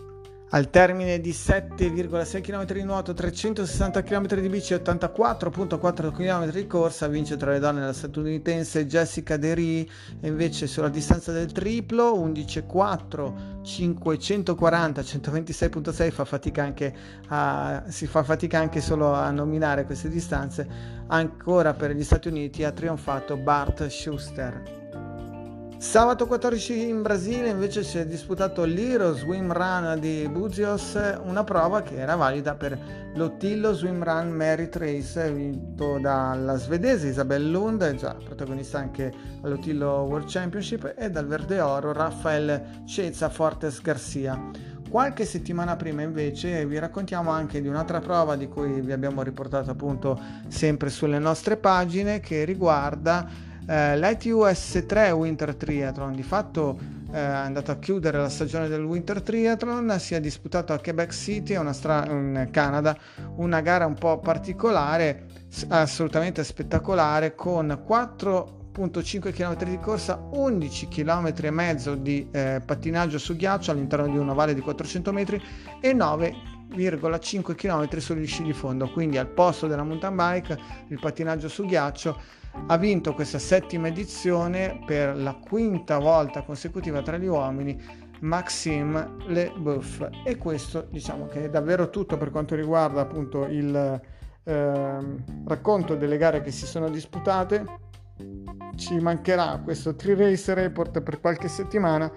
[0.53, 6.67] al termine di 7,6 km di nuoto, 360 km di bici e 84,4 km di
[6.67, 9.89] corsa, vince tra le donne la statunitense Jessica Derry
[10.21, 16.95] e invece sulla distanza del triplo 11,4, 540, 126,6 fa fatica anche
[17.29, 20.67] a, si fa fatica anche solo a nominare queste distanze.
[21.07, 24.83] Ancora per gli Stati Uniti ha trionfato Bart Schuster.
[25.84, 31.82] Sabato 14 in Brasile invece si è disputato l'Hero Swim Run di Buzios, una prova
[31.82, 38.15] che era valida per l'Ottillo Swim Run Merit Race vinto dalla svedese Isabel Lund, già
[38.15, 44.39] protagonista anche all'Ottillo World Championship, e dal verde oro Rafael Cezza Fortes Garcia.
[44.89, 49.69] Qualche settimana prima invece vi raccontiamo anche di un'altra prova di cui vi abbiamo riportato
[49.69, 50.17] appunto
[50.48, 56.77] sempre sulle nostre pagine che riguarda eh, L'ITUS 3 Winter Triathlon di fatto
[57.13, 61.13] eh, è andato a chiudere la stagione del Winter Triathlon, si è disputato a Quebec
[61.13, 62.97] City, stra- in Canada,
[63.35, 65.25] una gara un po' particolare,
[65.67, 73.35] assolutamente spettacolare, con 4.5 km di corsa, 11 km e mezzo di eh, pattinaggio su
[73.35, 75.39] ghiaccio all'interno di una valle di 400 metri
[75.79, 80.57] e 9,5 km sugli sci di fondo, quindi al posto della mountain bike,
[80.87, 87.17] il pattinaggio su ghiaccio ha vinto questa settima edizione per la quinta volta consecutiva tra
[87.17, 87.77] gli uomini
[88.21, 90.10] Maxime Leboeuf.
[90.23, 94.01] E questo diciamo che è davvero tutto per quanto riguarda appunto il
[94.43, 94.99] eh,
[95.45, 97.65] racconto delle gare che si sono disputate.
[98.75, 102.12] Ci mancherà questo tri race report per qualche settimana.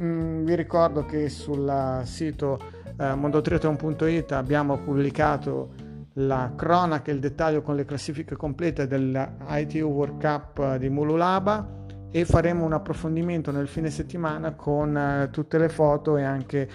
[0.00, 2.58] Mm, vi ricordo che sul sito
[2.98, 5.72] eh, mondotriathlon.it abbiamo pubblicato
[6.18, 12.24] la cronaca e il dettaglio con le classifiche complete dell'ITU World Cup di Mululaba e
[12.24, 16.68] faremo un approfondimento nel fine settimana con eh, tutte le foto e anche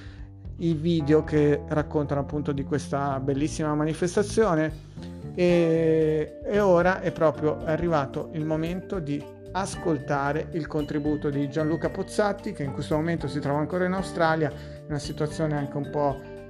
[0.58, 4.90] i video che raccontano appunto di questa bellissima manifestazione.
[5.34, 9.24] E, e ora è proprio arrivato il momento di
[9.54, 14.50] ascoltare il contributo di Gianluca Pozzatti che in questo momento si trova ancora in Australia
[14.52, 16.41] in una situazione anche un po'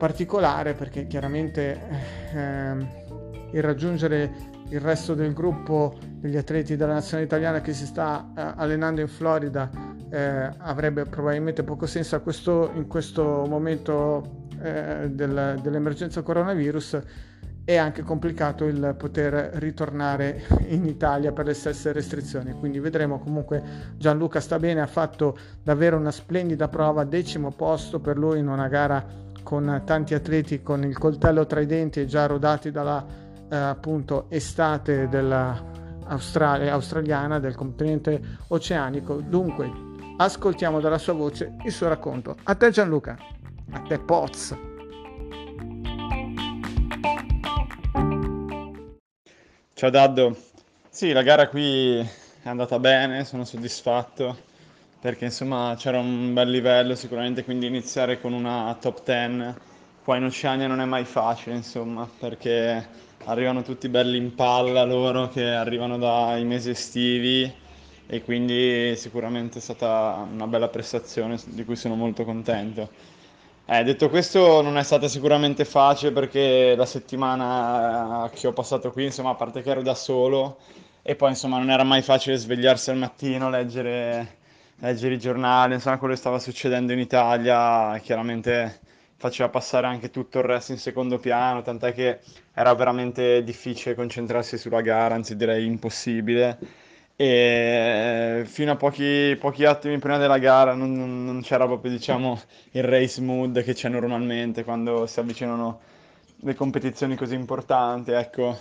[0.00, 1.78] particolare perché chiaramente
[2.32, 2.74] eh,
[3.52, 8.52] il raggiungere il resto del gruppo degli atleti della nazionale italiana che si sta eh,
[8.56, 9.68] allenando in Florida
[10.08, 16.98] eh, avrebbe probabilmente poco senso questo, in questo momento eh, del, dell'emergenza coronavirus.
[17.62, 22.52] È anche complicato il poter ritornare in Italia per le stesse restrizioni.
[22.52, 23.20] Quindi vedremo.
[23.20, 23.62] Comunque
[23.96, 28.66] Gianluca sta bene ha fatto davvero una splendida prova decimo posto per lui in una
[28.66, 33.04] gara con tanti atleti con il coltello tra i denti già rodati dalla
[33.50, 39.20] eh, appunto estate dell'Australia australiana del continente oceanico.
[39.20, 39.70] Dunque,
[40.16, 42.36] ascoltiamo dalla sua voce il suo racconto.
[42.44, 43.16] A te Gianluca,
[43.70, 44.56] a te Poz.
[49.74, 50.36] Ciao Daddo,
[50.90, 54.48] sì la gara qui è andata bene, sono soddisfatto
[55.00, 59.54] perché insomma c'era un bel livello sicuramente, quindi iniziare con una top 10
[60.04, 62.86] qua in Oceania non è mai facile insomma perché
[63.24, 67.52] arrivano tutti belli in palla loro che arrivano dai mesi estivi
[68.06, 72.90] e quindi sicuramente è stata una bella prestazione di cui sono molto contento.
[73.66, 79.04] Eh, detto questo non è stata sicuramente facile perché la settimana che ho passato qui,
[79.04, 80.58] insomma, a parte che ero da solo
[81.02, 84.39] e poi insomma non era mai facile svegliarsi al mattino, leggere,
[84.80, 88.80] leggere i giornali, insomma quello che stava succedendo in Italia, chiaramente
[89.16, 92.20] faceva passare anche tutto il resto in secondo piano, tant'è che
[92.54, 96.58] era veramente difficile concentrarsi sulla gara, anzi direi impossibile.
[97.16, 102.82] E fino a pochi, pochi attimi prima della gara non, non c'era proprio diciamo, il
[102.82, 105.80] race mood che c'è normalmente quando si avvicinano
[106.42, 108.12] le competizioni così importanti.
[108.12, 108.58] Ecco,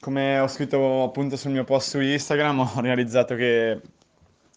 [0.00, 3.80] come ho scritto appunto sul mio post su Instagram, ho realizzato che,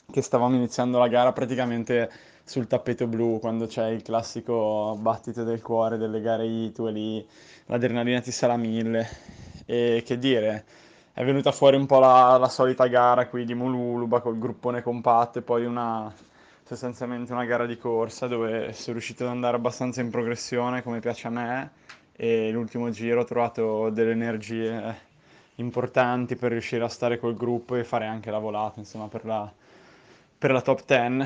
[0.10, 2.10] che stavamo iniziando la gara praticamente
[2.46, 7.28] sul tappeto blu quando c'è il classico battito del cuore delle gare ITU e lì
[7.66, 9.08] l'adrenalina ti a mille.
[9.66, 10.66] E che dire,
[11.12, 15.40] è venuta fuori un po' la, la solita gara qui di Mululuba col gruppone compatto
[15.40, 16.12] e poi una,
[16.64, 21.28] sostanzialmente una gara di corsa dove sono riuscito ad andare abbastanza in progressione come piace
[21.28, 21.72] a me
[22.14, 24.96] e l'ultimo giro ho trovato delle energie
[25.56, 29.52] importanti per riuscire a stare col gruppo e fare anche la volata insomma per la,
[30.38, 31.26] per la top 10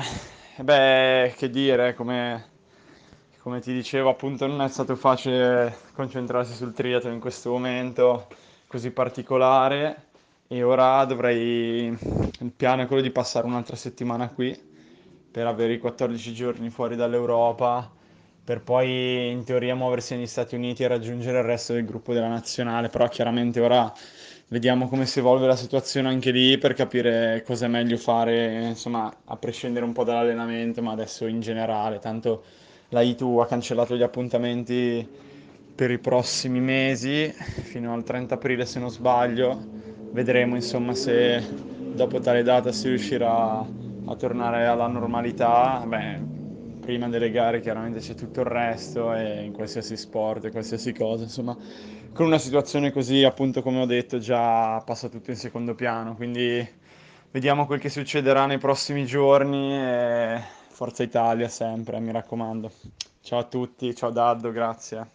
[0.62, 2.50] Beh, che dire, come,
[3.38, 8.28] come ti dicevo, appunto non è stato facile concentrarsi sul triathlon in questo momento
[8.66, 10.08] così particolare
[10.46, 14.58] e ora dovrei, il piano è quello di passare un'altra settimana qui
[15.30, 17.90] per avere i 14 giorni fuori dall'Europa,
[18.44, 22.28] per poi in teoria muoversi negli Stati Uniti e raggiungere il resto del gruppo della
[22.28, 23.90] nazionale, però chiaramente ora
[24.52, 29.10] vediamo come si evolve la situazione anche lì per capire cosa è meglio fare, insomma,
[29.24, 32.44] a prescindere un po' dall'allenamento, ma adesso in generale, tanto
[32.90, 35.08] la ITU ha cancellato gli appuntamenti
[35.74, 39.58] per i prossimi mesi, fino al 30 aprile se non sbaglio,
[40.10, 41.42] vedremo insomma se
[41.94, 43.58] dopo tale data si riuscirà
[44.04, 45.82] a tornare alla normalità.
[45.86, 46.20] Beh,
[46.78, 51.22] prima delle gare chiaramente c'è tutto il resto e in qualsiasi sport e qualsiasi cosa,
[51.22, 51.56] insomma,
[52.12, 56.66] con una situazione così appunto come ho detto già passa tutto in secondo piano, quindi
[57.30, 62.70] vediamo quel che succederà nei prossimi giorni e Forza Italia sempre, mi raccomando.
[63.22, 65.06] Ciao a tutti, ciao Daddo, grazie.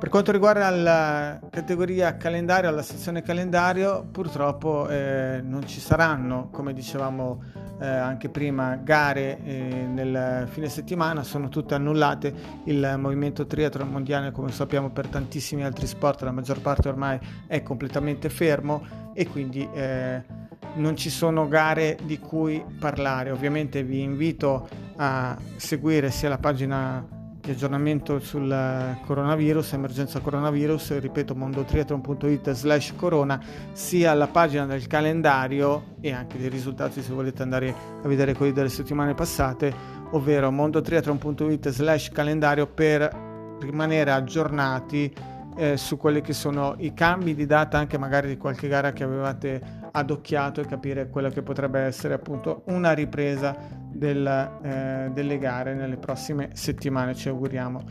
[0.00, 6.72] Per quanto riguarda la categoria calendario, la sezione calendario, purtroppo eh, non ci saranno, come
[6.72, 12.34] dicevamo eh, anche prima, gare eh, nel fine settimana, sono tutte annullate.
[12.64, 17.62] Il movimento triathlon mondiale, come sappiamo per tantissimi altri sport, la maggior parte ormai è
[17.62, 20.22] completamente fermo e quindi eh,
[20.74, 23.30] non ci sono gare di cui parlare.
[23.30, 31.34] Ovviamente vi invito a seguire sia la pagina di aggiornamento sul coronavirus, emergenza coronavirus, ripeto
[31.34, 33.38] mondotriathlon.it slash corona,
[33.72, 38.52] sia la pagina del calendario e anche dei risultati se volete andare a vedere quelli
[38.52, 39.74] delle settimane passate,
[40.12, 45.12] ovvero mondotriathlon.it slash calendario per rimanere aggiornati
[45.56, 49.04] eh, su quelli che sono i cambi di data anche magari di qualche gara che
[49.04, 53.56] avevate adocchiato e capire quella che potrebbe essere appunto una ripresa
[53.92, 54.26] del,
[54.62, 57.82] eh, delle gare nelle prossime settimane ci auguriamo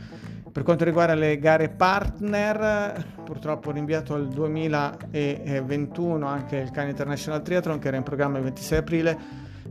[0.54, 7.80] Per quanto riguarda le gare partner, purtroppo rinviato al 2021 anche il Cane International Triathlon
[7.80, 9.18] che era in programma il 26 aprile.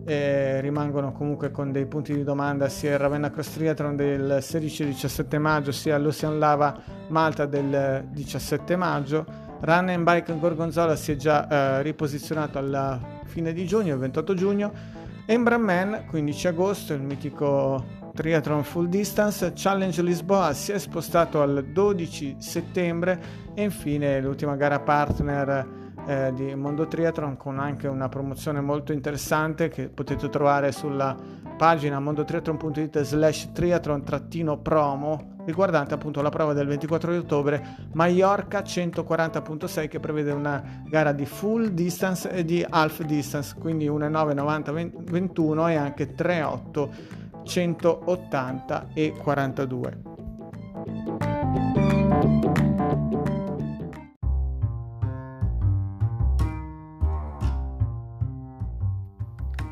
[0.05, 4.88] Eh, rimangono comunque con dei punti di domanda sia il Ravenna Cross Triathlon del 16
[4.88, 6.77] 17 maggio sia l'Ocean Lava
[7.07, 9.25] Malta del 17 maggio.
[9.64, 14.34] Run and Bike Gorgonzola si è già eh, riposizionato alla fine di giugno, il 28
[14.34, 14.74] giugno.
[15.26, 17.82] Embra Man, 15 agosto, il mitico
[18.14, 23.22] Triathlon Full Distance, Challenge Lisboa si è spostato al 12 settembre.
[23.53, 25.66] E infine l'ultima gara partner
[26.07, 31.16] eh, di Mondo Triathlon con anche una promozione molto interessante che potete trovare sulla
[31.55, 39.99] pagina mondotriathlon.it slash triathlon-promo riguardante appunto la prova del 24 di ottobre Mallorca 140.6 che
[39.99, 45.75] prevede una gara di full distance e di half distance quindi 1,9 90 21 e
[45.75, 46.89] anche 3,8
[47.43, 50.12] 180 e 42.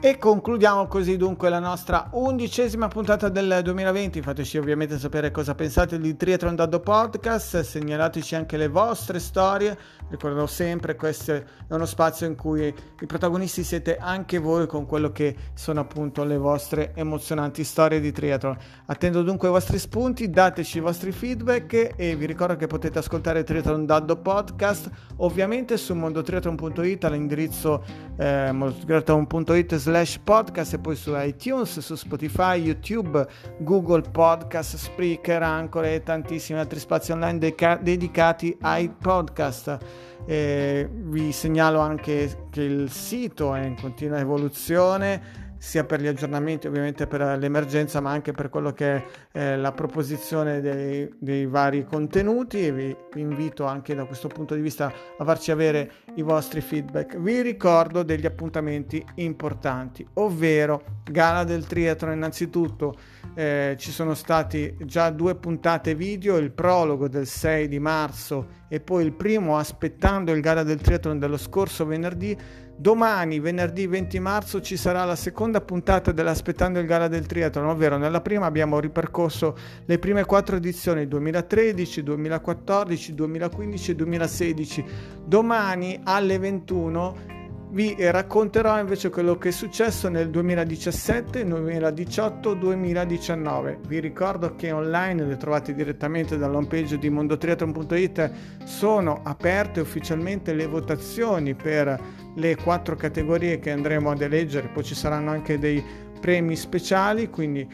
[0.04, 4.24] E concludiamo così dunque la nostra undicesima puntata del 2020.
[4.24, 9.78] Fateci ovviamente sapere cosa pensate di Triathlon Daddo Podcast, segnalateci anche le vostre storie.
[10.10, 15.12] Ricordo sempre, questo è uno spazio in cui i protagonisti siete anche voi con quello
[15.12, 18.58] che sono appunto le vostre emozionanti storie di triathlon.
[18.88, 23.44] Attendo dunque i vostri spunti, dateci i vostri feedback e vi ricordo che potete ascoltare
[23.44, 27.84] Triathlon Daddo Podcast ovviamente su mondotriathlon.it all'indirizzo
[28.18, 29.92] eh, mondotriathlon.it slash
[30.24, 33.28] podcast e poi su iTunes, su Spotify, YouTube,
[33.60, 39.78] Google Podcast, Spreaker, Anchor e tantissimi altri spazi online deca- dedicati ai podcast.
[40.26, 46.66] Eh, vi segnalo anche che il sito è in continua evoluzione sia per gli aggiornamenti
[46.66, 49.04] ovviamente per l'emergenza ma anche per quello che è
[49.34, 54.56] eh, la proposizione dei, dei, vari contenuti e vi, vi, invito anche da questo punto
[54.56, 57.16] di vista a farci avere i vostri feedback.
[57.16, 62.96] Vi ricordo degli appuntamenti importanti, ovvero Gala del Triathlon innanzitutto
[63.36, 68.80] eh, ci sono stati già due puntate video, il prologo del 6 di marzo e
[68.80, 72.36] poi il primo aspettando il Gala del Triathlon dello scorso venerdì
[72.82, 77.96] Domani, venerdì 20 marzo, ci sarà la seconda puntata dell'Aspettando il Gala del Triathlon, ovvero
[77.98, 79.56] nella prima abbiamo ripercorso
[79.86, 84.86] le prime quattro edizioni 2013, 2014, 2015 e 2016.
[85.24, 87.41] Domani alle 21
[87.72, 93.80] vi racconterò invece quello che è successo nel 2017, 2018, 2019.
[93.88, 98.32] Vi ricordo che online le trovate direttamente dall'home page di mondotriathlon.it.
[98.66, 101.98] Sono aperte ufficialmente le votazioni per
[102.36, 105.82] le quattro categorie che andremo ad eleggere, poi ci saranno anche dei
[106.20, 107.66] premi speciali, quindi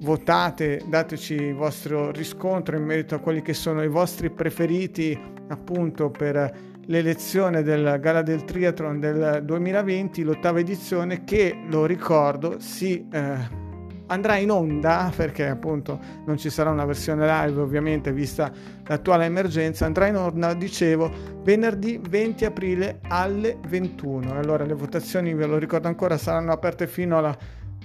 [0.00, 6.10] votate, dateci il vostro riscontro in merito a quelli che sono i vostri preferiti appunto
[6.10, 13.64] per l'elezione del Gala del Triathlon del 2020, l'ottava edizione, che lo ricordo si eh,
[14.08, 18.52] andrà in onda perché appunto non ci sarà una versione live ovviamente vista
[18.84, 21.10] l'attuale emergenza andrà in onda dicevo
[21.42, 27.18] venerdì 20 aprile alle 21 allora le votazioni ve lo ricordo ancora saranno aperte fino
[27.18, 27.36] alla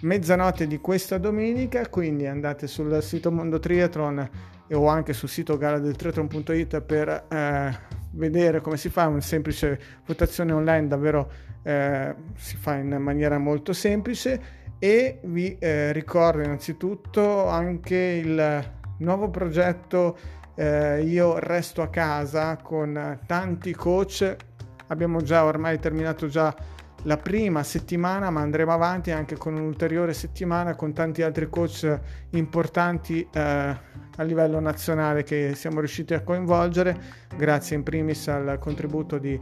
[0.01, 4.29] mezzanotte di questa domenica quindi andate sul sito Mondo Triathlon
[4.73, 10.87] o anche sul sito galadeltriathlon.it per eh, vedere come si fa una semplice votazione online
[10.87, 11.31] davvero
[11.63, 14.59] eh, si fa in maniera molto semplice.
[14.79, 20.17] E vi eh, ricordo innanzitutto anche il nuovo progetto
[20.55, 24.35] eh, Io resto a casa con tanti coach.
[24.87, 26.53] Abbiamo già ormai terminato già
[27.03, 31.99] la prima settimana, ma andremo avanti anche con un'ulteriore settimana con tanti altri coach
[32.31, 36.99] importanti eh, a livello nazionale che siamo riusciti a coinvolgere,
[37.35, 39.39] grazie in primis al contributo di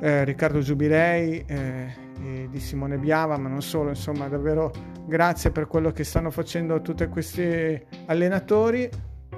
[0.00, 4.72] eh, Riccardo Giubilei eh, e di Simone Biava, ma non solo, insomma, davvero
[5.06, 8.88] grazie per quello che stanno facendo tutti questi allenatori,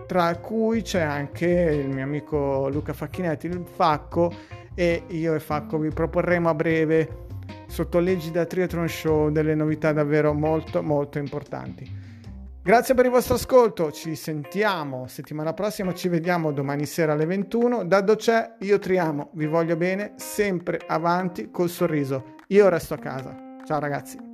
[0.06, 5.78] tra cui c'è anche il mio amico Luca Facchinetti, il Facco, e io e Facco
[5.78, 7.26] vi proporremo a breve
[7.66, 12.00] sotto l'egida Triathlon Show delle novità davvero molto molto importanti.
[12.64, 17.84] Grazie per il vostro ascolto, ci sentiamo settimana prossima, ci vediamo domani sera alle 21.
[17.84, 22.36] Daddo c'è, io triamo, vi voglio bene, sempre avanti col sorriso.
[22.48, 23.34] Io resto a casa.
[23.66, 24.31] Ciao ragazzi.